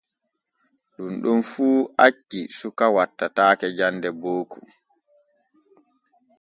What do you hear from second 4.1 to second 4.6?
booko.